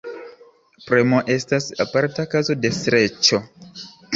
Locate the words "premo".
0.87-1.19